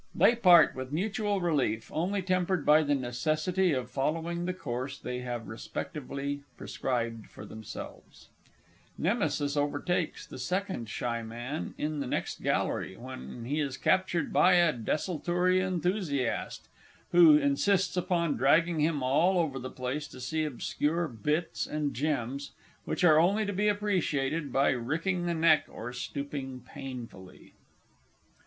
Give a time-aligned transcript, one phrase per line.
[0.17, 5.19] [_They part with mutual relief, only tempered by the necessity of following the course they
[5.19, 8.29] have respectively prescribed for themselves.
[8.97, 11.03] Nemesis overtakes the_ SECOND S.
[11.03, 11.75] M.
[11.77, 16.67] _in the next Gallery, when he is captured by a Desultory Enthusiast,
[17.11, 22.53] who insists upon dragging him all over the place to see obscure "bits" and "gems,"
[22.85, 27.51] which are only to be appreciated by ricking the neck or stooping painfully_.